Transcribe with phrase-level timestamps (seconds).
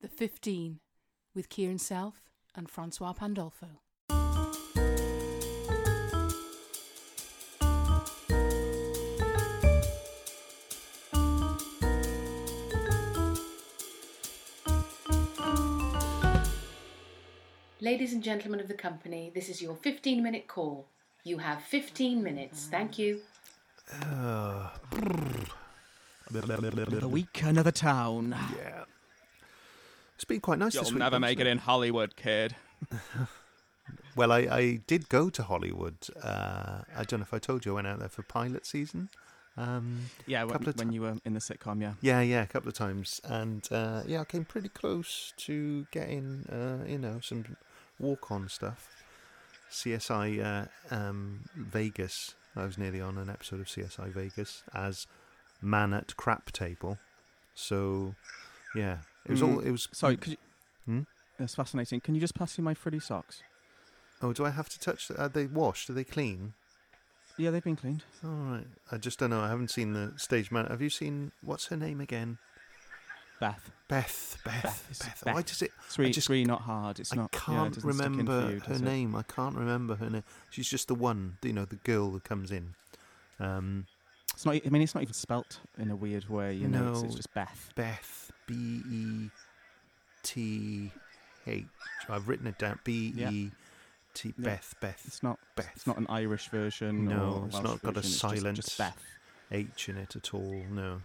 [0.00, 0.78] The 15
[1.34, 2.22] with Kieran Self
[2.54, 3.80] and Francois Pandolfo.
[17.80, 20.86] Ladies and gentlemen of the company, this is your 15 minute call.
[21.24, 22.66] You have 15 minutes.
[22.70, 23.20] Thank you.
[24.02, 24.68] Uh,
[26.30, 28.34] Another week, another town.
[28.56, 28.84] yeah.
[30.18, 30.98] It's been quite nice You'll this week.
[30.98, 32.56] never make it in Hollywood, kid.
[34.16, 35.94] Well, I, I did go to Hollywood.
[36.20, 39.10] Uh, I don't know if I told you I went out there for pilot season.
[39.56, 41.92] Um, Yeah, when, when you were in the sitcom, yeah.
[42.00, 46.46] yeah, yeah, a couple of times, and uh, yeah, I came pretty close to getting,
[46.50, 47.56] uh, you know, some
[48.00, 48.88] walk-on stuff.
[49.70, 52.34] CSI uh, um, Vegas.
[52.56, 55.06] I was nearly on an episode of CSI Vegas as
[55.62, 56.98] man at crap table.
[57.54, 58.16] So,
[58.74, 59.48] yeah, it was Mm.
[59.54, 59.60] all.
[59.60, 59.88] It was.
[59.92, 60.38] Sorry, could you,
[60.86, 61.00] Hmm?
[61.38, 62.00] that's fascinating.
[62.00, 63.42] Can you just pass me my frilly socks?
[64.20, 65.10] Oh, do I have to touch?
[65.12, 65.88] Are they washed?
[65.90, 66.54] Are they clean?
[67.36, 68.02] Yeah, they've been cleaned.
[68.24, 68.66] All right.
[68.90, 69.40] I just don't know.
[69.40, 70.66] I haven't seen the stage man.
[70.66, 72.38] Have you seen what's her name again?
[73.38, 73.70] Beth.
[73.86, 74.38] Beth.
[74.44, 74.62] Beth.
[74.64, 75.34] Beth, Beth.
[75.34, 75.70] Why does it?
[75.96, 76.98] Really, just- really not hard.
[76.98, 77.30] It's I not.
[77.32, 78.80] yeah, it can't doesn't stick in for remember you, her it?
[78.80, 79.14] name.
[79.14, 80.24] I can't remember her name.
[80.50, 81.38] She's just the one.
[81.42, 82.74] You know, the girl that comes in.
[83.38, 83.86] Um,
[84.38, 84.54] It's not.
[84.64, 86.54] I mean, it's not even spelt in a weird way.
[86.54, 87.06] You know, it's, No.
[87.06, 87.72] it's just Beth.
[87.74, 88.30] Beth.
[88.46, 88.54] B
[88.88, 89.30] E
[90.22, 90.92] T
[91.44, 91.64] H.
[92.08, 92.78] I've written it down.
[92.84, 93.50] B E
[94.14, 94.32] T.
[94.38, 94.76] Beth.
[94.80, 95.02] Beth.
[95.08, 95.40] It's not.
[95.56, 95.72] Beth.
[95.74, 97.06] It's not an Irish version.
[97.08, 99.02] No, or it's not got a version, it's silent- Just, just Beth.
[99.50, 100.62] H in it at all.
[100.70, 101.00] No.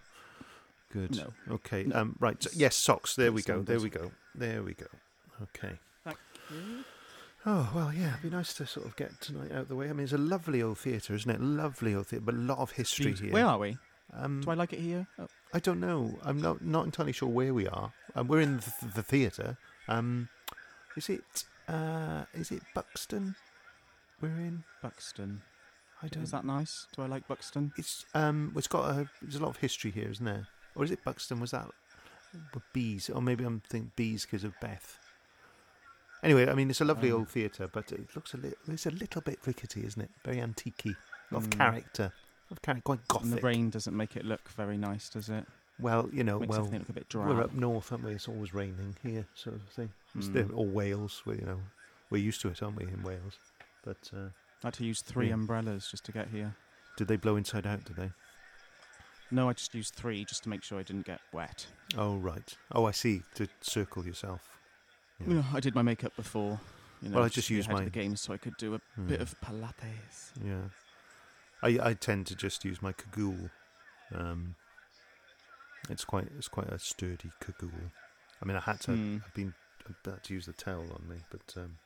[0.92, 1.18] Good.
[1.18, 1.34] No.
[1.50, 1.86] Okay.
[1.86, 1.95] No.
[1.95, 2.42] Um, right.
[2.44, 3.16] so- yes, socks.
[3.16, 3.64] There we go.
[3.64, 4.12] There we go.
[4.36, 4.86] There we go.
[5.42, 5.80] Okay.
[6.03, 6.18] Thank
[6.52, 6.84] you.
[7.45, 8.11] Oh well, yeah.
[8.11, 9.89] It'd be nice to sort of get tonight out of the way.
[9.89, 11.41] I mean, it's a lovely old theatre, isn't it?
[11.41, 13.25] Lovely old theatre, but a lot of history Beautiful.
[13.25, 13.33] here.
[13.33, 13.77] Where are we?
[14.13, 15.08] Um, Do I like it here?
[15.19, 16.17] Oh, I don't know.
[16.23, 17.91] I'm not not entirely sure where we are.
[18.16, 19.58] Um, we're in the, the theatre.
[19.88, 20.30] Um,
[20.95, 23.35] is it uh, is it Buxton?
[24.22, 24.63] We're in.
[24.81, 25.41] Buxton.
[26.02, 26.23] I don't.
[26.23, 26.88] Is that nice?
[26.95, 27.73] Do I like Buxton?
[27.78, 28.53] It's um.
[28.56, 29.09] It's got a.
[29.22, 30.47] There's a lot of history here, isn't there?
[30.75, 31.39] Or is it Buxton?
[31.39, 31.68] Was that
[32.73, 33.09] bees?
[33.09, 34.97] Or maybe I'm thinking bees because of Beth.
[36.23, 38.57] Anyway, I mean, it's a lovely Um, old theatre, but it looks a little.
[38.73, 40.11] It's a little bit rickety, isn't it?
[40.23, 40.95] Very antique.
[41.31, 41.57] Of Mm.
[41.57, 42.13] character.
[42.50, 42.84] Of character.
[42.84, 43.23] Quite gothic.
[43.25, 45.45] And the rain doesn't make it look very nice, does it?
[45.79, 47.28] Well, you know, Makes well, look a bit dry.
[47.28, 48.13] we're up north, aren't we?
[48.13, 49.91] It's always raining here, sort of thing.
[50.16, 50.51] Mm.
[50.56, 51.59] or Wales, where you know,
[52.12, 53.39] we're used to it, aren't we, in Wales?
[53.83, 54.28] But uh,
[54.63, 55.33] I had to use three Yeah.
[55.33, 56.56] umbrellas just to get here.
[56.95, 57.83] did they blow inside out?
[57.83, 58.12] Did they?
[59.31, 61.66] No, I just used three just to make sure I didn't get wet.
[61.97, 62.56] Oh right.
[62.72, 63.23] Oh, I see.
[63.33, 64.51] To circle yourself.
[65.28, 65.44] Yeah.
[65.53, 66.59] I did my makeup before.
[67.01, 69.07] You know, Well, I just used of the game so I could do a Hmm.
[69.07, 70.31] bit of Pilates.
[70.44, 70.69] Yeah.
[71.61, 73.50] I I tend to just use my cagoule.
[74.13, 74.56] Um,
[75.89, 77.91] it's quite it's quite a sturdy cagoule.
[78.41, 78.91] I mean, I had to.
[78.94, 79.17] Hmm.
[79.25, 79.53] I've been
[79.88, 81.78] I've to use the towel on me, but um,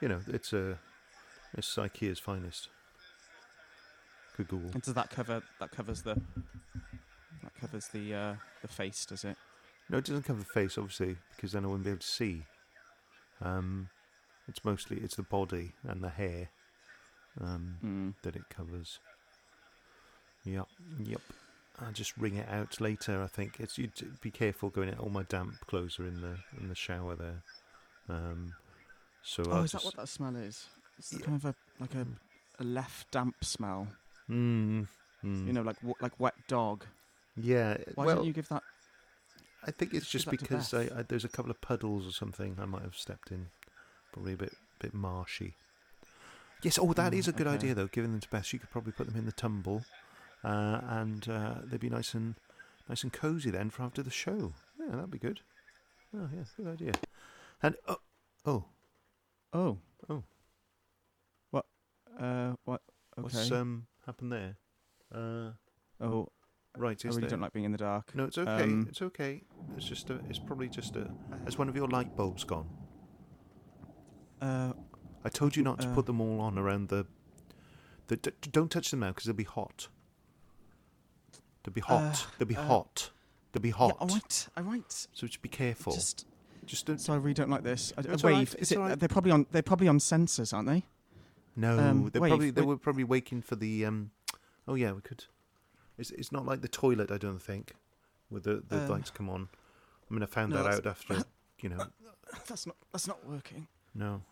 [0.00, 0.78] you know, it's a
[1.56, 2.68] it's IKEA's finest
[4.36, 4.70] cagoule.
[4.72, 6.14] And does that cover that covers the
[7.42, 9.36] that covers the uh, the face, does it?
[9.94, 12.42] No, it doesn't cover the face, obviously, because then I wouldn't be able to see.
[13.40, 13.88] Um,
[14.48, 16.48] it's mostly it's the body and the hair
[17.40, 18.10] um, Hmm.
[18.24, 18.98] that it covers.
[20.44, 20.66] Yep,
[21.04, 21.20] yep.
[21.80, 23.22] I'll just wring it out later.
[23.22, 23.88] I think it's you
[24.20, 24.98] be careful going in.
[24.98, 27.42] All my damp clothes are in the in the shower there.
[28.08, 28.52] Um,
[29.22, 30.66] so Oh, I'll is that what that smell is?
[30.98, 31.20] It's Yeah.
[31.24, 32.06] kind of a like a,
[32.58, 33.86] a left damp smell.
[34.28, 34.88] Mm,
[35.24, 35.46] mm.
[35.46, 36.84] You know, like w- like wet dog.
[37.36, 37.76] Yeah.
[37.94, 38.62] Why well, don't you give that?
[39.66, 41.60] I think it's just just give that to because I, I, there's a couple of
[41.60, 43.46] puddles or something I might have stepped in.
[44.12, 45.54] Probably a bit bit marshy.
[46.62, 47.54] Yes, oh, that Mm, is a good okay.
[47.56, 47.86] idea though.
[47.88, 49.84] Giving them to Beth, she could probably put them in the tumble,
[50.42, 52.34] uh, and uh, they'd be nice and
[52.88, 54.52] nice and cozy then for after the show.
[54.78, 55.40] Yeah, that'd be good.
[56.16, 56.92] Oh yeah, good idea.
[57.62, 57.98] And oh,
[58.46, 58.64] oh,
[59.54, 59.78] Oh.
[60.10, 60.22] Oh.
[61.50, 61.66] What?
[62.18, 62.54] Uh.
[62.64, 62.82] What?
[63.16, 63.22] Okay.
[63.22, 64.56] what's um happened there?
[65.14, 65.50] Uh,
[66.00, 66.28] oh,
[66.76, 67.30] right, I really there?
[67.30, 68.14] don't like being in the dark.
[68.14, 68.62] No, it's okay.
[68.64, 69.42] Um, it's okay.
[69.76, 71.10] It's just a, it's probably just a.
[71.44, 72.68] Has one of your light bulbs gone?
[74.40, 74.72] Uh.
[75.26, 77.06] I told you not to Uh, put them all on around the.
[78.08, 79.88] the d- don't touch them now because they'll be hot.
[81.62, 82.02] They'll be hot.
[82.02, 83.10] Uh, they'll be uh, hot.
[83.52, 83.96] They'll be hot.
[83.98, 84.48] Yeah, I won't.
[84.56, 84.92] I won't.
[85.14, 85.94] So just be careful.
[85.94, 86.26] Just,
[86.66, 86.84] Just.
[86.86, 87.00] don't.
[87.00, 87.92] So I really don't like this.
[87.96, 88.52] I, uh, all right, wave.
[88.58, 88.78] it's Is it?
[88.78, 88.98] all right.
[89.00, 89.46] They're probably on.
[89.50, 90.84] They're probably on sensors, aren't they?
[91.56, 93.86] no, um, they probably they were probably waiting for the.
[93.86, 94.10] um
[94.68, 95.24] Oh yeah, we could.
[95.98, 97.10] It's it's not like the toilet.
[97.10, 97.74] I don't think,
[98.28, 99.48] where the the Uh, lights come on.
[100.10, 101.24] I mean, I found no, that out after.
[101.60, 101.86] You know,
[102.48, 102.76] That's not.
[102.92, 103.68] That's not working.
[103.94, 104.22] no.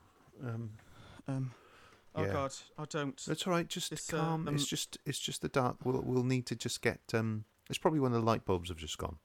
[0.45, 0.71] Um,
[1.29, 1.53] Um.
[2.15, 2.33] Oh Yeah.
[2.33, 2.55] God.
[2.77, 3.23] I don't.
[3.27, 3.67] That's all right.
[3.69, 4.49] Just It's, uh, calm.
[4.49, 5.77] it's um, just it's just the dark.
[5.85, 7.01] We'll we'll need to just get.
[7.15, 9.19] Um, it's probably when the light bulbs have just gone,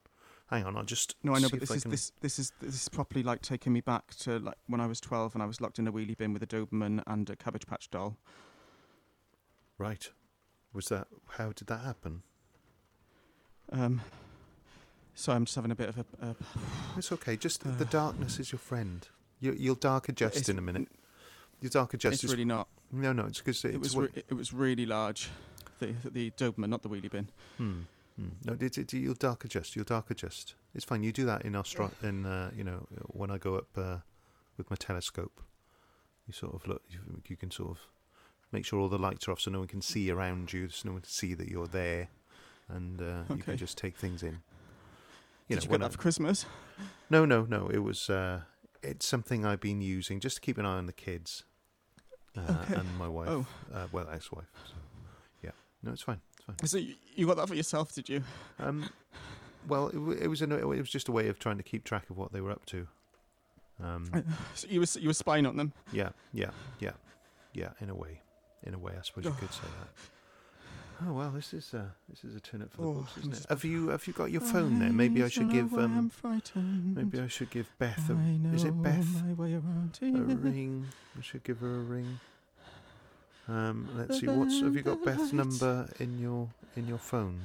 [0.46, 1.16] Hang on, I'll just.
[1.22, 3.72] No, I know, but this is can- this this is this is properly like taking
[3.74, 6.16] me back to like when I was twelve and I was locked in a wheelie
[6.16, 8.16] bin with a Doberman and a Cabbage Patch doll.
[9.76, 10.10] Right.
[10.72, 11.08] Was that.
[11.36, 12.22] How did that happen?
[13.72, 14.00] Um,
[15.14, 16.04] so I'm just having a bit of a.
[16.28, 16.36] a
[16.96, 17.36] It's okay.
[17.36, 17.88] Just the Uh.
[17.90, 19.06] darkness is your friend.
[19.40, 20.88] You, you'll dark adjust in a minute.
[21.60, 22.30] Your dark adjust it's is.
[22.30, 22.68] really not.
[22.92, 25.28] no, no, it's because It, was re- it was really large.
[25.80, 27.28] The the Doberman, not the wheelie bin.
[27.56, 27.80] Hmm.
[28.16, 28.28] Hmm.
[28.44, 29.76] No, it, it, you'll dark adjust.
[29.76, 30.54] You'll dark adjust.
[30.74, 31.02] It's fine.
[31.04, 31.94] You do that in Australia.
[32.02, 33.98] In uh, you know, when I go up uh,
[34.56, 35.40] with my telescope,
[36.26, 36.82] you sort of look.
[36.90, 36.98] You,
[37.28, 37.78] you can sort of
[38.50, 40.68] make sure all the lights are off, so no one can see around you.
[40.68, 42.08] So no one can see that you're there,
[42.68, 44.40] and uh, you can just take things in.
[45.48, 46.46] You Did you when get I- that for Christmas?
[47.10, 47.68] no, no, no.
[47.68, 48.10] It was.
[48.10, 48.42] Uh,
[48.82, 51.42] it's something I've been using just to keep an eye on the kids
[52.36, 52.74] uh, Okay.
[52.74, 53.28] and my wife.
[53.28, 53.46] Oh.
[53.74, 54.44] Uh, well, ex-wife.
[54.66, 54.74] So,
[55.42, 55.50] yeah.
[55.82, 56.20] No, it's fine.
[56.36, 56.56] It's fine.
[56.68, 58.22] So you, you got that for yourself, did you?
[58.60, 58.88] Um,
[59.66, 62.08] well, it, it was an, it was just a way of trying to keep track
[62.08, 62.86] of what they were up to.
[63.82, 64.24] Um,
[64.54, 65.72] So you were you were spying on them.
[65.92, 66.50] yeah, yeah,
[66.80, 66.92] yeah,
[67.52, 67.70] yeah.
[67.80, 68.20] In a way,
[68.62, 69.88] in a way, I suppose you could say that.
[71.06, 73.34] Oh well, this is uh, this is a turn up for the Oh, books, isn't
[73.34, 73.46] it?
[73.48, 74.90] Have you have you got your phone there?
[74.90, 76.10] Maybe I should give um,
[76.96, 79.06] maybe I should give Beth a, is it Beth?
[79.24, 80.06] my way around a
[80.36, 80.86] ring.
[81.16, 82.18] I should give her a ring.
[83.46, 84.26] Um, let's see.
[84.26, 87.42] What's have you got Beth's number in your in your phone?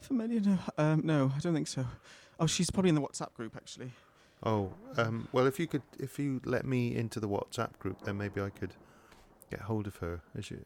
[0.00, 0.40] Familiar?
[0.40, 1.86] No, um, no, I don't think so.
[2.38, 3.92] Oh, she's probably in the WhatsApp group actually.
[4.42, 8.18] Oh, um, well, if you could, if you let me into the WhatsApp group, then
[8.18, 8.74] maybe I could
[9.50, 10.20] get hold of her.
[10.36, 10.64] Is you?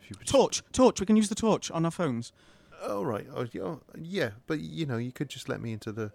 [0.00, 1.00] If you Torch, torch.
[1.00, 2.32] We can use the torch on our phones.
[2.82, 3.26] Oh right.
[3.34, 6.12] Oh, y- oh, yeah, but you know, you could just let me into the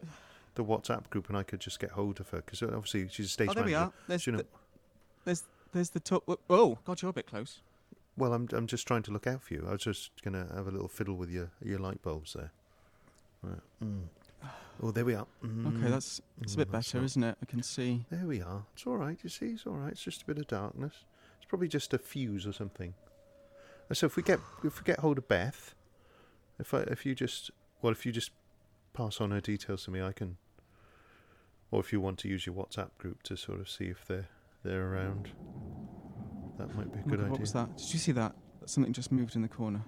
[0.55, 3.29] the WhatsApp group, and I could just get hold of her because obviously she's a
[3.29, 3.85] stage oh, there we manager.
[3.87, 3.93] are.
[4.07, 4.45] There's you know, the,
[5.25, 5.43] there's
[5.73, 6.23] there's the torch.
[6.49, 7.59] Oh, God, you're a bit close.
[8.15, 9.65] well, I'm I'm just trying to look out for you.
[9.67, 12.51] I was just gonna have a little fiddle with your your light bulbs there.
[13.41, 13.59] Right.
[13.83, 14.03] Mm.
[14.81, 15.27] Oh, there we are.
[15.43, 15.75] Mm.
[15.77, 17.37] Okay, that's it's a Mm, bit that's better, isn't it?
[17.41, 18.05] I can see.
[18.09, 18.63] There we are.
[18.73, 19.17] It's all right.
[19.23, 19.91] You see, it's all right.
[19.91, 20.93] It's just a bit of darkness.
[21.37, 22.93] It's probably just a fuse or something.
[23.91, 25.75] So if we get if we get hold of Beth,
[26.59, 27.51] if I if you just
[27.81, 28.31] well if you just
[28.93, 30.37] pass on her details to me, I can.
[31.71, 34.27] Or if you want to use your WhatsApp group to sort of see if they're
[34.63, 35.29] they're around,
[36.57, 37.31] that might be a Oh good God, idea.
[37.31, 37.77] What was that?
[37.77, 38.35] Did you see that?
[38.65, 39.81] Something just moved in the corner.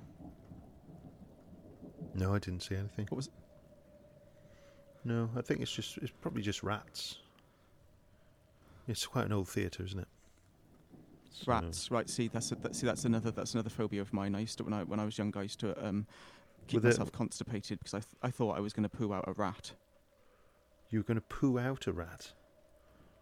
[2.13, 3.05] No, I didn't see anything.
[3.09, 3.29] What was?
[5.03, 7.17] No, I think it's just it's probably just rats.
[8.87, 10.07] It's quite an old theatre, isn't it?
[11.47, 12.09] Rats, right?
[12.09, 14.35] See, that's a, that, see, that's another that's another phobia of mine.
[14.35, 16.05] I used to when I when I was young, I used to um,
[16.67, 19.13] keep With it- myself constipated because I th- I thought I was going to poo
[19.13, 19.73] out a rat.
[20.89, 22.33] You were going to poo out a rat.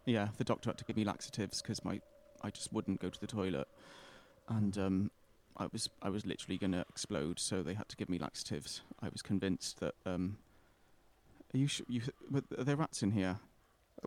[0.06, 2.02] Yeah, the doctor had to give me laxatives because my
[2.42, 3.68] I just wouldn't go to the toilet,
[4.50, 5.12] and um,
[5.58, 7.40] I was I was literally going to explode.
[7.40, 8.82] So they had to give me laxatives.
[9.02, 10.38] I was convinced that um,
[11.54, 13.40] are you sure you but are there rats in here?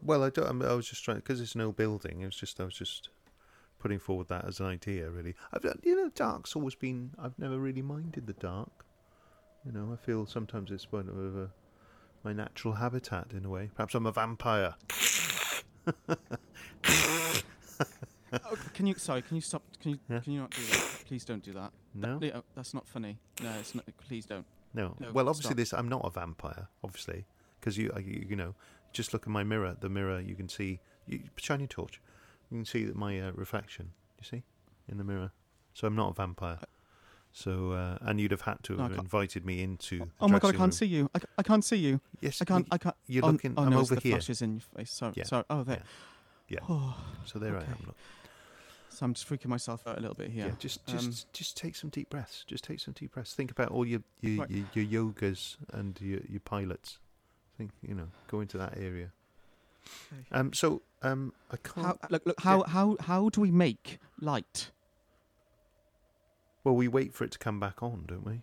[0.02, 0.62] Well, I don't.
[0.62, 2.20] I, I was just trying because it's an old building.
[2.20, 3.08] It was just I was just
[3.78, 5.11] putting forward that as an idea.
[5.11, 7.12] Really, I've uh, you know, dark's always been.
[7.19, 8.84] I've never really minded the dark.
[9.64, 11.50] You know, I feel sometimes it's one of a,
[12.23, 13.70] my natural habitat in a way.
[13.75, 14.75] Perhaps I'm a vampire.
[18.32, 19.23] oh, can you sorry?
[19.23, 19.62] Can you stop?
[19.81, 20.20] Can you Yeah.
[20.20, 21.02] can you not do that?
[21.06, 21.73] Please don't do that.
[21.94, 23.19] No, Leo, uh, that's not funny.
[23.43, 23.84] No, it's not.
[24.06, 24.46] Please don't.
[24.75, 24.94] no.
[25.00, 25.56] No, well, obviously, stop.
[25.56, 26.69] this I'm not a vampire.
[26.84, 27.25] Obviously,
[27.61, 28.55] because you, you, you know,
[28.93, 29.76] just look at my mirror.
[29.78, 30.80] The mirror, you can see.
[31.06, 32.00] You, shine your torch.
[32.50, 33.93] You can see that my uh, reflection.
[34.21, 34.43] You see,
[34.88, 35.33] in the mirror.
[35.75, 36.59] So I'm not a vampire.
[37.33, 39.99] So uh, and you'd have had to have can't- invited me into.
[39.99, 40.73] The Oh my god, I can't room.
[40.73, 41.11] see you.
[41.15, 42.00] I, I can't see you.
[42.21, 42.67] Yes, I can't.
[42.71, 42.97] I can't.
[43.07, 43.55] You're oh, looking.
[43.57, 44.12] Oh, I'm no, over the here.
[44.12, 44.91] flashes in your face.
[44.91, 45.12] Sorry.
[45.17, 45.25] Yeah.
[45.25, 45.45] Sorry.
[45.50, 45.83] Oh, there.
[46.49, 46.61] Yeah.
[46.69, 47.67] Oh, So there Okay.
[47.67, 47.79] I am.
[47.87, 47.97] Look.
[48.88, 50.47] so I'm just freaking myself out a little bit here.
[50.47, 50.53] Yeah.
[50.59, 52.45] Just, just, Um, just take some deep breaths.
[52.47, 53.35] Just take some deep breaths.
[53.35, 54.50] Think about all your your, Right.
[54.50, 56.99] your, your yogas and your your pilots.
[57.59, 58.09] Think you know.
[58.29, 59.12] Go into that area.
[60.12, 60.25] Okay.
[60.33, 60.53] Um.
[60.55, 61.32] So um.
[61.50, 61.86] I can't.
[61.86, 64.70] How, look, look, how, how, how do we make light?
[66.66, 68.42] well, we wait for it to come back on, don't we?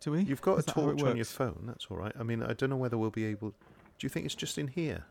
[0.00, 0.20] Do we?
[0.20, 1.62] You've got Is a that how it torch on your phone.
[1.66, 2.12] That's all right.
[2.20, 3.48] I mean, I don't know whether we'll be able.
[3.50, 5.04] Do you think it's just in here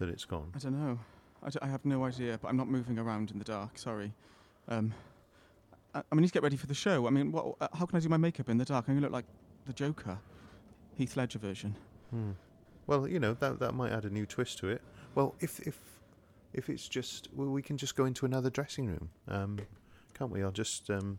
[0.00, 0.50] that it's gone?
[0.56, 0.98] I don't know.
[1.44, 3.78] I, d- I have no idea, but I'm not moving around in the dark.
[3.78, 4.12] Sorry.
[4.66, 4.92] Um,
[5.94, 7.06] I, I need to get ready for the show.
[7.06, 8.86] I mean, what, uh, how can I do my makeup in the dark?
[8.88, 9.26] I'm going to look like
[9.66, 10.18] the Joker,
[10.96, 11.76] Heath Ledger version.
[12.10, 12.32] Hmm.
[12.86, 14.82] Well, you know that that might add a new twist to it.
[15.14, 15.78] Well, if if
[16.52, 19.58] if it's just well, we can just go into another dressing room, um,
[20.16, 20.42] can't we?
[20.42, 21.18] I'll just um,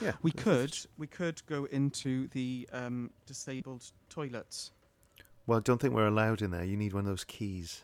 [0.00, 0.12] yeah.
[0.22, 4.72] We could, we could go into the um, disabled toilets.
[5.46, 6.64] Well, I don't think we're allowed in there.
[6.64, 7.82] You need one of those keys.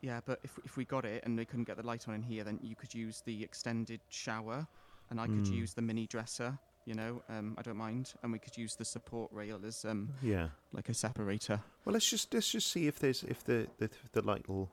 [0.00, 2.22] Yeah, but if if we got it and they couldn't get the light on in
[2.22, 4.66] here, then you could use the extended shower,
[5.10, 5.52] and I could Mm.
[5.52, 6.58] use the mini dresser.
[6.86, 10.08] You know, um, I don't mind, and we could use the support rail as um,
[10.22, 10.48] Yeah.
[10.72, 11.60] like a separator.
[11.84, 14.70] Well, let's just let's just see if there's if the the, the light will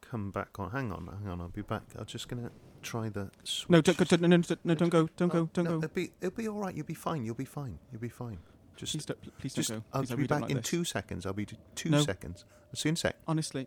[0.00, 0.70] come back on.
[0.70, 1.40] Hang on, hang on.
[1.42, 1.82] I'll be back.
[1.98, 2.50] I'm just gonna
[2.82, 3.30] try the.
[3.44, 3.68] Switch.
[3.68, 5.76] No, don't, go, no, no, no, don't go, don't Oh, go, don't no, go.
[5.84, 6.74] It'll be it'll be all right.
[6.74, 7.24] You'll be fine.
[7.26, 7.78] You'll be fine.
[7.92, 8.38] You'll be fine.
[8.76, 9.84] Just Please don't, please just don't go.
[9.92, 10.66] I'll Please, be back like in this.
[10.66, 11.26] two seconds.
[11.26, 12.00] I'll be two No.
[12.02, 12.46] seconds.
[12.70, 13.16] I'll see you in a sec.
[13.28, 13.66] Honestly.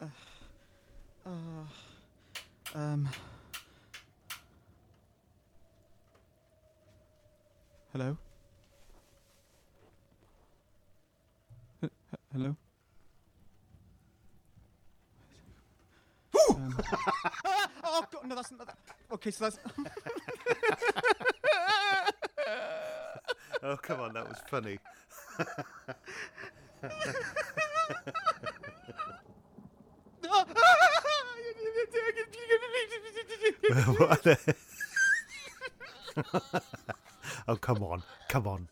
[0.00, 0.06] Uh,
[1.26, 1.30] uh,
[2.74, 3.08] um.
[7.94, 8.18] Hello.
[11.80, 12.56] H- h- hello.
[16.56, 16.76] um,
[17.84, 18.76] oh God, no, that's not that.
[19.12, 19.58] Okay, so that's.
[23.62, 24.78] Oh come on, that was funny.
[33.98, 34.54] What the-
[37.48, 38.68] oh come on, come on.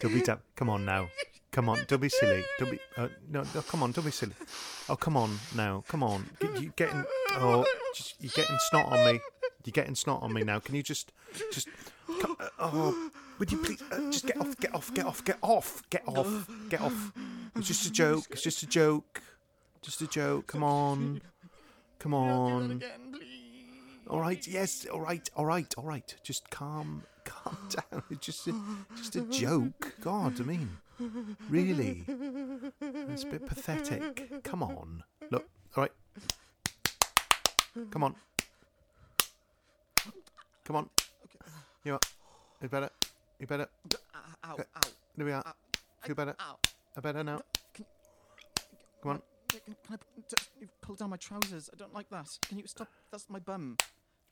[0.00, 1.08] Don't be da- come on now.
[1.52, 2.44] Come on, don't be silly.
[2.58, 3.62] Don't be uh, no, no.
[3.62, 4.34] Come on, don't be silly.
[4.88, 5.84] Oh come on now.
[5.88, 6.28] Come on.
[6.40, 7.64] Get, you getting oh
[7.94, 9.20] just, you're getting snot on me.
[9.64, 10.58] You're getting snot on me now.
[10.58, 11.12] Can you just
[11.52, 11.68] just
[12.20, 15.38] co- uh, oh would you please uh, just get off, get off, get off, get
[15.42, 17.12] off, get off, get off.
[17.56, 18.24] It's just a joke.
[18.30, 19.22] It's just a joke.
[19.82, 20.46] Just a joke.
[20.46, 21.20] Come on.
[21.98, 22.82] Come on.
[24.08, 24.46] All right.
[24.46, 24.86] Yes.
[24.86, 25.28] All right.
[25.36, 25.72] All right.
[25.76, 26.14] All right.
[26.22, 27.02] Just calm,
[27.44, 28.02] calm down.
[28.10, 28.54] It's just, a,
[28.96, 29.94] just a joke.
[30.00, 30.68] God, I mean,
[31.48, 32.04] really,
[32.80, 34.42] it's a bit pathetic.
[34.44, 35.04] Come on.
[35.30, 35.48] Look.
[35.76, 35.92] All right.
[37.90, 38.14] Come on.
[40.64, 40.90] Come on.
[41.84, 42.04] You up?
[42.62, 42.90] You better.
[43.38, 43.68] You better.
[44.44, 44.64] Ow, Okay.
[44.76, 44.80] ow.
[45.16, 45.54] There we are.
[46.08, 46.34] You better.
[46.40, 46.58] Ow.
[46.96, 47.40] I better now.
[49.02, 49.22] Come on.
[49.48, 49.60] Can,
[49.90, 51.68] I I p- just, you've pulled down my trousers?
[51.72, 52.38] I don't like that.
[52.48, 52.88] Can you stop?
[53.10, 53.76] That's my bum.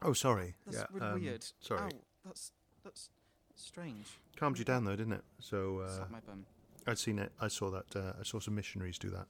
[0.00, 0.54] Oh, sorry.
[0.64, 0.84] That's yeah.
[0.92, 1.44] really um, weird.
[1.60, 1.80] Sorry.
[1.80, 1.88] Ow,
[2.24, 2.52] that's
[2.84, 3.10] that's
[3.54, 4.06] strange.
[4.36, 5.24] Calmed you down though, didn't it?
[5.40, 6.44] So uh, my bum.
[6.86, 7.32] I'd seen it.
[7.40, 7.94] I saw that.
[7.94, 9.26] Uh, I saw some missionaries do that.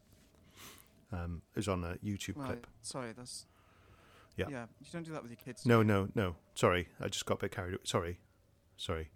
[1.13, 2.47] Um, it was on a YouTube Right.
[2.47, 2.67] clip.
[2.81, 3.47] Sorry, that's.
[4.37, 4.47] Yeah.
[4.49, 4.65] Yeah.
[4.81, 5.67] You don't do that with your kids.
[5.67, 6.37] No, no, no.
[6.55, 7.75] Sorry, I just got a bit carried.
[7.75, 7.81] away.
[7.85, 8.19] Sorry,
[8.77, 9.11] sorry.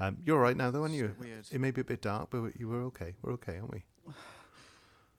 [0.00, 1.14] Um, you're all right now, though, aren't you?
[1.20, 1.46] weird.
[1.50, 3.14] It may be a bit dark, but you were okay.
[3.22, 3.84] We're okay, aren't we?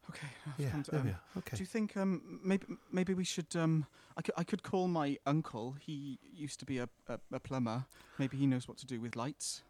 [0.09, 0.27] Okay.
[0.47, 0.69] I've Yeah.
[0.71, 1.39] come to- There we um, are.
[1.39, 1.57] Okay.
[1.57, 3.85] Do you think um maybe maybe we should um
[4.17, 5.75] I could I could call my uncle.
[5.79, 7.85] He used to be a, a, a plumber.
[8.17, 9.63] Maybe he knows what to do with lights.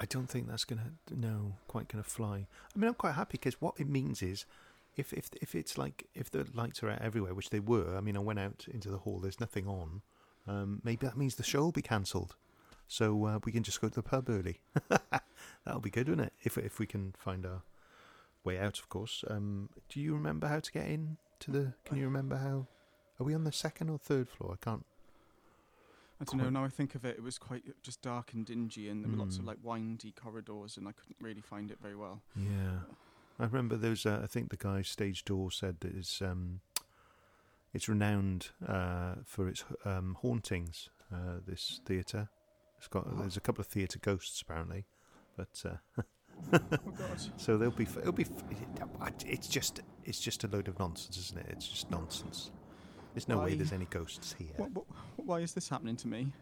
[0.00, 2.46] I don't think that's gonna no quite gonna fly.
[2.74, 4.46] I mean, I'm quite happy because what it means is,
[4.96, 7.96] if if if it's like if the lights are out everywhere, which they were.
[7.96, 9.18] I mean, I went out into the hall.
[9.20, 10.02] There's nothing on.
[10.46, 12.36] Um, maybe that means the show will be cancelled,
[12.86, 14.60] so uh, we can just go to the pub early.
[15.64, 16.32] That'll be good, wouldn't it?
[16.42, 17.62] If if we can find our
[18.44, 19.24] way out, of course.
[19.28, 21.72] Um, do you remember how to get in to the?
[21.84, 22.66] Can you remember how?
[23.20, 24.56] Are we on the second or third floor?
[24.60, 24.84] I can't.
[26.20, 26.50] I don't know.
[26.50, 29.16] Now I think of it, it was quite just dark and dingy, and there were
[29.18, 29.48] lots of Mm.
[29.48, 32.22] like windy corridors, and I couldn't really find it very well.
[32.36, 32.80] Yeah,
[33.38, 34.06] I remember those.
[34.06, 36.60] Uh, I think the guy stage door said that it's um,
[37.72, 40.88] it's renowned uh, for its um, hauntings.
[41.12, 42.28] Uh, this theatre,
[42.78, 44.84] it's got there's a couple of theatre ghosts apparently,
[45.36, 46.02] but uh,
[46.52, 47.20] Oh God!
[47.36, 47.84] so they'll be.
[47.98, 48.26] It'll be.
[49.26, 51.46] It's just it's just a load of nonsense, isn't it?
[51.50, 52.50] It's just nonsense.
[53.14, 54.48] There's no way there's any ghosts here.
[54.56, 54.86] What, what,
[55.16, 56.32] why is this happening to me?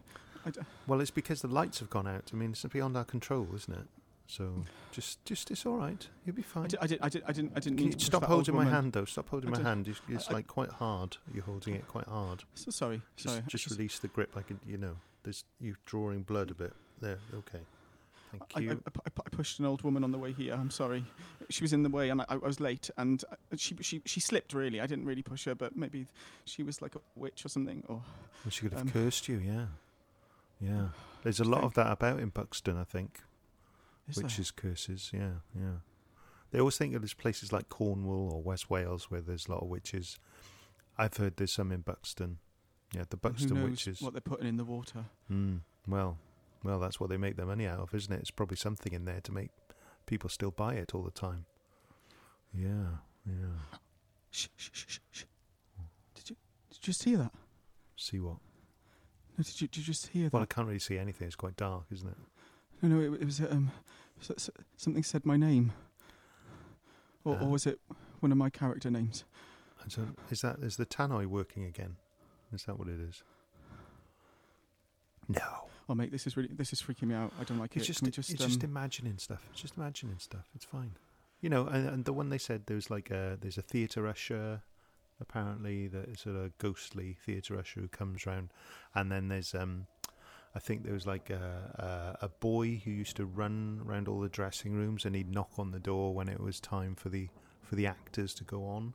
[0.45, 2.31] I d- Well, it's because the lights have gone out.
[2.33, 3.85] I mean, it's beyond our control, isn't it?
[4.27, 6.07] So just just it's all right.
[6.25, 6.63] You'll be fine.
[6.65, 6.99] I, did, I did.
[7.01, 7.23] I did.
[7.27, 7.51] I didn't.
[7.55, 9.05] I didn't Can mean you to stop holding my hand though?
[9.05, 9.87] Stop holding I my hand.
[9.87, 11.17] It's, it's I- like quite hard.
[11.33, 12.43] You're holding it quite hard.
[12.55, 13.01] So sorry.
[13.15, 13.43] Just sorry.
[13.47, 14.35] Just just- release the grip.
[14.35, 16.73] Like you know, there's you drawing blood a bit.
[17.01, 17.19] There.
[17.35, 17.59] Okay.
[18.39, 18.71] Thank I, you.
[18.87, 20.53] I I I pushed an old woman on the way here.
[20.53, 21.05] I'm sorry.
[21.49, 22.89] She was in the way, and I, I was late.
[22.97, 24.53] And uh, she she she slipped.
[24.53, 26.07] Really, I didn't really push her, but maybe
[26.45, 27.83] she was like a witch or something.
[27.87, 28.01] Or
[28.43, 29.37] Well, she could have um, cursed you.
[29.37, 29.65] Yeah.
[30.59, 30.87] Yeah.
[31.23, 33.19] There's a lot of that about in Buxton, I think.
[34.07, 35.11] is witches curses.
[35.13, 35.41] Yeah.
[35.55, 35.77] Yeah.
[36.51, 39.63] They always think of there's places like Cornwall or West Wales where there's a lot
[39.63, 40.19] of witches.
[40.97, 42.37] I've heard there's some in Buxton.
[42.93, 43.31] Yeah, the there?
[43.31, 44.01] Buxton Who knows witches.
[44.01, 45.05] what they're putting in the water?
[45.31, 46.17] Mm, well,
[46.63, 48.19] well, that's what they make their money out of, isn't it?
[48.19, 49.49] It's probably something in there to make
[50.05, 51.45] people still buy it all the time.
[52.53, 53.77] Yeah, yeah.
[54.31, 55.23] Shh, shh, shh, shh, shh.
[56.15, 56.35] Did you
[56.69, 57.31] did you just hear that?
[57.95, 58.37] See what?
[59.37, 61.27] No, did you did you just hear Well, I can't really see anything.
[61.27, 62.17] It's quite dark, isn't it?
[62.81, 63.71] No, no, it, it was um,
[64.77, 65.71] something said my name,
[67.23, 67.43] or, Uh.
[67.45, 67.79] or was it
[68.19, 69.23] one of my character names?
[70.29, 71.97] Is that is the tannoy working again?
[72.53, 73.23] Is that what it is?
[75.27, 77.33] No, Oh, mate, this is really this is freaking me out.
[77.39, 77.87] I don't like it's it.
[77.87, 79.47] just we it's just, just um, imagining stuff.
[79.51, 80.45] It's just imagining stuff.
[80.55, 80.91] It's fine.
[81.41, 84.61] You know, and, and the one they said there's like a there's a theatre usher,
[85.19, 88.49] apparently that is sort of ghostly theatre usher who comes round,
[88.95, 89.87] and then there's um
[90.55, 94.21] I think there was like a, a a boy who used to run around all
[94.21, 97.27] the dressing rooms, and he'd knock on the door when it was time for the
[97.61, 98.93] for the actors to go on.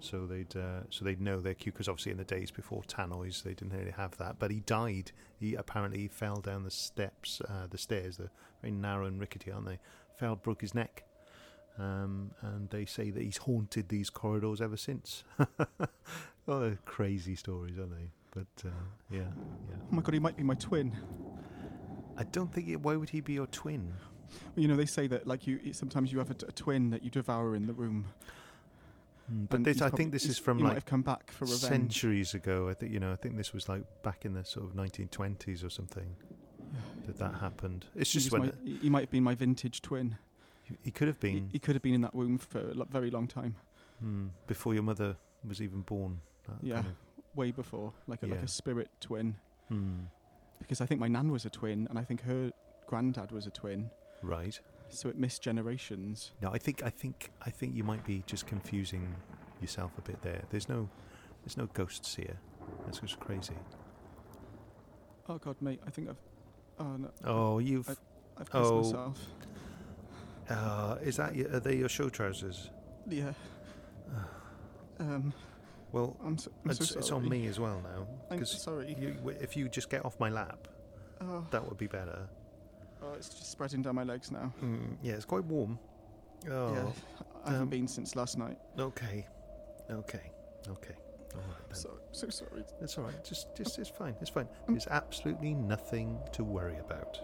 [0.00, 3.42] So they'd uh, so they'd know their cue because obviously in the days before tannoys
[3.42, 4.38] they didn't really have that.
[4.38, 5.12] But he died.
[5.38, 8.16] He apparently fell down the steps, uh, the stairs.
[8.16, 8.30] They're
[8.62, 9.78] very narrow and rickety, aren't they?
[10.16, 11.04] Fell, broke his neck.
[11.78, 15.24] Um, and they say that he's haunted these corridors ever since.
[15.38, 18.10] oh, they're crazy stories, aren't they?
[18.32, 18.72] But uh,
[19.10, 19.76] yeah, yeah.
[19.80, 20.96] Oh my god, he might be my twin.
[22.16, 22.68] I don't think.
[22.68, 23.92] It, why would he be your twin?
[24.56, 27.02] You know, they say that like you sometimes you have a, t- a twin that
[27.02, 28.06] you devour in the room.
[29.30, 31.60] Hmm, But this, I think this is from he like have come back for revenge.
[31.60, 32.68] centuries ago.
[32.68, 33.12] I think you know.
[33.12, 36.16] I think this was like back in the sort of 1920s or something
[37.06, 37.86] that that happened.
[37.94, 40.16] It's just was when my- he he might have been my vintage twin.
[40.64, 43.10] he, he could have been he could have been in that womb for a very
[43.10, 43.54] long time,
[44.00, 46.20] hmm, before your mother was even born.
[46.62, 46.76] Yeah.
[46.76, 46.96] kind of-
[47.36, 49.36] way before, like a, like a spirit twin.
[49.68, 50.00] hmm,
[50.58, 52.50] Because I think my nan was a twin, and I think her
[52.88, 53.90] granddad was a twin.
[54.22, 54.58] right.
[54.90, 56.32] So it missed generations.
[56.42, 59.14] No, I think I think I think you might be just confusing
[59.60, 60.42] yourself a bit there.
[60.50, 60.88] There's no
[61.42, 62.36] there's no ghosts here.
[62.84, 63.54] That's just crazy.
[65.28, 66.16] Oh God, mate, I think I've.
[66.78, 67.88] Oh no, Oh, you've.
[67.88, 68.82] I've kissed oh.
[68.82, 69.18] myself.
[70.48, 72.70] Uh, is that your, are they your show trousers?
[73.08, 73.32] Yeah.
[74.98, 75.32] Um,
[75.92, 77.00] Well, I'm so, I'm so it's, sorry.
[77.00, 78.06] it's on me as well now.
[78.30, 78.94] I'm sorry.
[79.00, 80.68] you, if you just get off my lap,
[81.22, 82.28] Oh, that would be better.
[83.02, 84.52] Oh, it's just spreading down my legs now.
[84.62, 85.78] Mm, yeah, it's quite warm.
[86.50, 86.84] Oh, Yeah,
[87.44, 88.56] I haven't um, been since last night.
[88.78, 89.26] okay,
[89.90, 90.30] okay,
[90.68, 90.94] okay.
[91.34, 91.74] All right then.
[91.78, 92.64] So so sorry.
[92.80, 93.24] It's all right.
[93.24, 94.16] Just, just, it's fine.
[94.20, 94.48] It's fine.
[94.68, 97.20] There's absolutely nothing to worry about.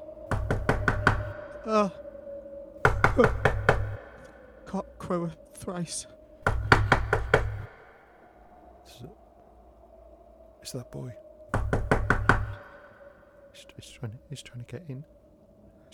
[1.66, 1.88] Uh,
[4.64, 6.06] cock crow thrice.
[8.86, 9.10] Is, it-
[10.62, 11.12] is that boy?
[13.52, 14.18] He's, he's trying.
[14.30, 15.04] He's trying to get in.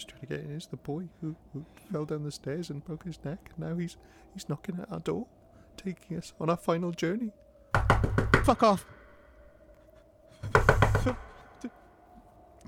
[0.02, 0.56] He's trying to get in.
[0.56, 3.50] Is the boy who, who fell down the stairs and broke his neck?
[3.56, 3.96] And now he's
[4.34, 5.26] he's knocking at our door,
[5.76, 7.30] taking us on our final journey.
[8.44, 8.84] Fuck off.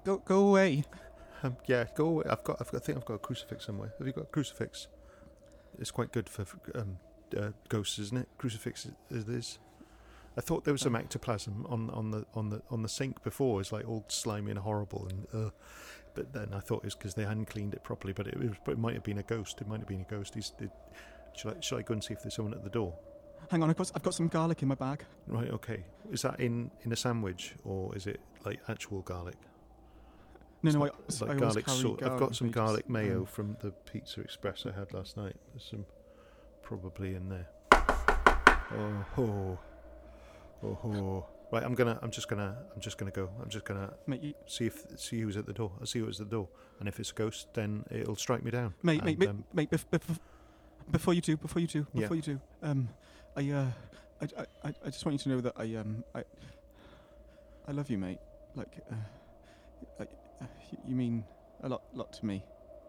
[0.04, 0.84] go go away.
[1.42, 2.24] Um, yeah, go away.
[2.30, 2.76] I've got, I've got.
[2.76, 3.92] I think I've got a crucifix somewhere.
[3.98, 4.86] Have you got a crucifix?
[5.78, 6.98] It's quite good for um,
[7.36, 8.28] uh, ghosts, isn't it?
[8.38, 9.58] Crucifix is this.
[10.36, 13.60] I thought there was some ectoplasm on, on the on the on the sink before.
[13.60, 15.50] It's like all slimy and horrible, and uh,
[16.14, 18.12] but then I thought it was because they hadn't cleaned it properly.
[18.12, 19.60] But it was, but it might have been a ghost.
[19.60, 20.34] It might have been a ghost.
[20.34, 20.70] He's, it,
[21.34, 22.94] should I should I go and see if there's someone at the door?
[23.50, 25.04] Hang on, I've got I've got some garlic in my bag.
[25.26, 25.50] Right.
[25.50, 25.84] Okay.
[26.10, 29.36] Is that in in a sandwich or is it like actual garlic?
[30.62, 31.98] No, It's no, I, it's I like always garlic carry sauce.
[32.02, 35.36] I've got some garlic mayo um, from the Pizza Express I had last night.
[35.52, 35.84] There's some
[36.62, 37.48] probably in there.
[37.72, 39.58] Oh ho,
[40.62, 41.26] oh ho.
[41.54, 41.96] Right, I'm gonna.
[42.02, 42.56] I'm just gonna.
[42.74, 43.30] I'm just gonna go.
[43.40, 45.70] I'm just gonna mate, see if see who's at the door.
[45.78, 46.48] I'll see who's at the door,
[46.80, 48.74] and if it's a ghost, then it'll strike me down.
[48.82, 50.18] mate, mate, And, mate, um, mate bef- bef-
[50.90, 52.00] before you do, before you do, Yeah.
[52.00, 52.88] before you do, um,
[53.36, 53.66] I, uh,
[54.20, 56.24] I, I, I- I just want you to know that I, um, I,
[57.68, 58.18] I love you, mate.
[58.56, 58.94] Like, uh,
[60.00, 60.02] I,
[60.42, 60.46] uh,
[60.84, 61.24] you mean
[61.62, 62.44] a lot, lot to me,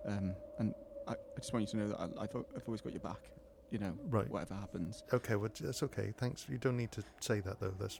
[0.07, 0.73] um, and
[1.07, 3.29] I, I just want you to know that I, I've, I've always got your back.
[3.69, 4.29] You know, Right.
[4.29, 5.03] whatever happens.
[5.11, 5.35] Okay.
[5.35, 6.13] Well, that's okay.
[6.17, 6.45] Thanks.
[6.47, 7.73] You don't need to say that though.
[7.79, 7.99] That's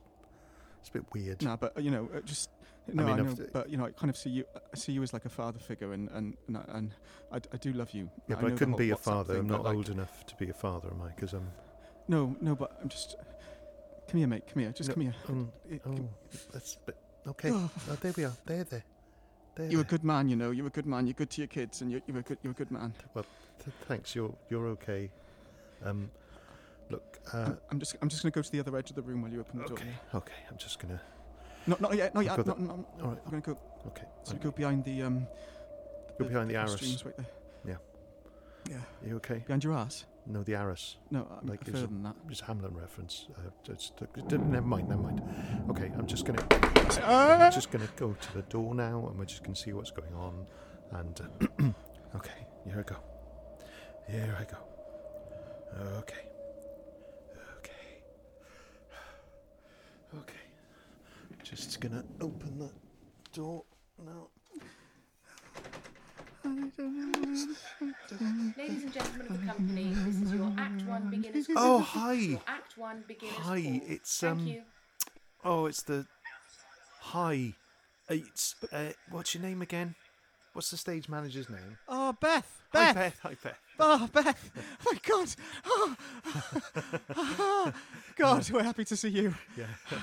[0.86, 1.42] it's a bit weird.
[1.42, 2.50] No, but uh, you know, uh, just
[2.94, 4.46] no, I, mean, know, I've- but you know, I kind of see you.
[4.56, 6.96] I see you as like a father figure, and and and, I- and
[7.32, 8.10] I, I do love you.
[8.28, 9.34] Yeah, I but I, couldn't be a WhatsApp father.
[9.34, 11.10] thing, I'm not like, old enough to be a father, am I?
[11.10, 11.48] Because I'm.
[12.08, 13.16] No, no, but I'm just.
[14.08, 14.44] Come here, mate.
[14.48, 14.72] Come here.
[14.72, 15.16] Just No, come here.
[15.28, 16.10] Um, It- oh,
[16.54, 16.96] that's but
[17.30, 17.50] okay.
[17.54, 17.70] Oh,
[18.02, 18.34] there we are.
[18.46, 18.84] There, there.
[19.56, 19.72] There.
[19.72, 20.52] you're a good man, you know.
[20.52, 21.08] You're a good man.
[21.08, 22.38] You're good to your kids, and you're, you're a good.
[22.44, 22.94] You're a good man.
[23.16, 23.26] Th-
[23.88, 24.14] thanks.
[24.14, 25.10] You're you're okay.
[25.84, 26.12] Um,
[26.90, 27.20] look.
[27.34, 27.96] Uh, I'm, I'm just.
[28.02, 29.66] I'm just gonna go to the other edge of the room while you open the
[29.66, 29.78] door.
[29.78, 29.90] okay.
[30.14, 30.34] Okay.
[30.50, 31.02] I'm just gonna.
[31.68, 32.14] Not, not yet.
[32.14, 32.38] Not I've yet.
[32.38, 33.18] got Not, not, All right.
[33.26, 33.58] I'm gonna go.
[33.88, 34.06] Okay.
[34.24, 34.44] So okay.
[34.44, 35.28] go behind the um.
[36.20, 36.72] Go behind the arras.
[36.72, 37.26] costumes right there.
[37.68, 37.76] Yeah.
[38.70, 39.08] Yeah.
[39.08, 39.44] You okay?
[39.46, 40.06] Behind your ass.
[40.28, 40.98] No, the arras.
[41.12, 42.16] No, I'm Like, further than that.
[42.30, 43.28] It's a Hamlet reference.
[43.38, 44.90] Uh, it's, it's, never mind.
[44.90, 45.22] Never mind.
[45.70, 45.92] Okay.
[45.98, 46.46] I'm just gonna.
[47.04, 47.46] Ah!
[47.46, 50.14] I'm just gonna go to the door now, and we're just gonna see what's going
[50.16, 50.46] on.
[50.92, 51.66] And uh,
[52.16, 52.96] okay, here I go.
[54.10, 54.58] Here I go.
[55.98, 56.16] Okay.
[56.16, 56.35] Okay.
[60.22, 60.34] Okay.
[61.44, 62.70] Just gonna open the
[63.34, 63.64] door
[64.06, 64.28] now.
[68.58, 71.48] Ladies and gentlemen of the company, this is your Act One beginners.
[71.56, 72.14] Oh, hi.
[72.14, 73.36] Your Act One beginners.
[73.40, 73.82] Hi, call.
[73.88, 74.62] it's, Thank um, you.
[75.44, 76.06] Oh, it's the.
[77.02, 77.54] Hi.
[78.10, 79.96] It's uh, what's your name again?
[80.54, 81.78] What's the stage manager's name?
[81.90, 82.62] Oh, Beth.
[82.74, 82.96] Hi, Beth.
[82.96, 83.20] Beth.
[83.24, 83.58] Hi, Beth.
[83.80, 84.52] Oh, Beth!
[84.86, 85.36] Oh my God!
[85.66, 85.96] Oh.
[87.16, 87.74] oh.
[88.16, 89.36] God, we're happy to see you.
[89.58, 89.66] Yeah.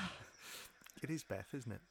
[1.01, 1.81] it is Beth, isn't it?